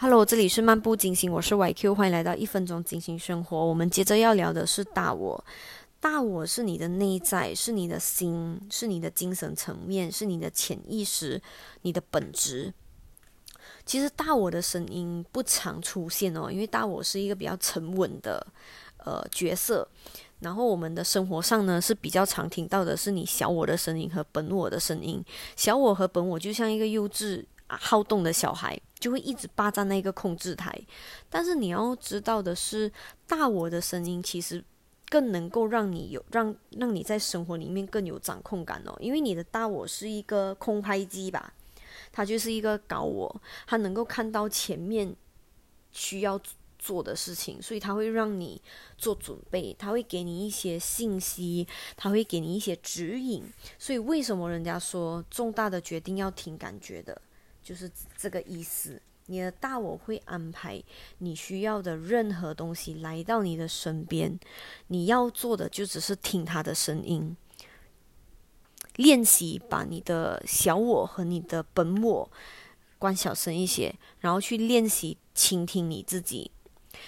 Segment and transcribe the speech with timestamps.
[0.00, 3.66] Hello，这里是漫步金星，我是 YQ，欢迎来到一分钟金星生活。
[3.66, 5.44] 我们接着要聊的是大我，
[5.98, 11.42] 大我是你的内在，是你的心，是你的精神层面，是你的潜意识，
[11.82, 12.72] 你的本质。
[13.84, 18.46] 其实大我的声音不常出现哦，因为大我是一个比较沉稳的
[18.98, 19.88] 呃角色。
[20.38, 25.20] 然后我们的生活上呢是比较常听到的是你小我的声音和本我的声音。
[25.56, 28.80] 小我和本我就像一个幼稚好动的小孩。
[28.98, 30.76] 就会一直霸占那个控制台，
[31.30, 32.90] 但是你要知道的是，
[33.28, 34.64] 大我的声音其实
[35.08, 41.54] 更能够让你有让让你在生活里面更有掌控感哦，因为你的大我是一个空拍机吧，
[42.10, 45.14] 它就是一个高我，它能够看到前面
[45.92, 46.40] 需要
[46.76, 48.60] 做的事情，所以它会让你
[48.96, 51.64] 做准备，它会给你一些信息，
[51.96, 53.44] 它会给你一些指引，
[53.78, 57.22] 所以为什么人家说重大的决定要听感觉的？
[57.68, 60.82] 就是这个意思，你的大我会安排
[61.18, 64.40] 你需要的任何东西来到你的身边，
[64.86, 67.36] 你要做的就只是听他的声音，
[68.96, 72.30] 练习把你的小我和你的本我
[72.98, 76.50] 关小声一些，然后去练习倾听你自己。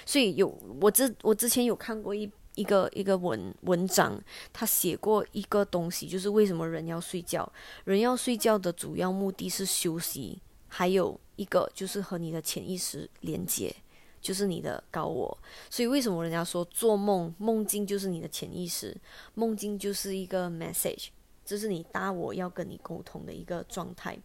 [0.05, 0.47] 所以有
[0.83, 7.51] 我之我之前有看过一一个一个文文章，他写过一个东西，就是为什么人要睡觉，
[7.84, 10.43] 人要睡觉的主要目的是休息。
[10.71, 13.75] 还有一个就是和你的潜意识连接，
[14.23, 15.37] 就是你的高我。
[15.69, 18.97] 所以为什么人家说做梦梦境就是你的潜意识，
[19.35, 21.09] 梦境就是一个 message，
[21.45, 24.17] 这是你大我要跟你沟通的一个状态。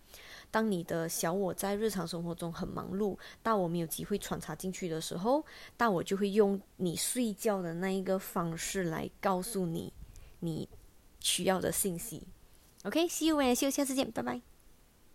[0.51, 5.43] 当你的小我在日常生活中很忙碌，大我没有机会穿插进去的时候，
[5.75, 9.91] 大我就会用你睡觉的那一个方式来告诉你
[10.39, 10.69] 你
[11.19, 12.23] 需要的信息。
[12.83, 14.54] OK，see you，see you，下次见，拜拜。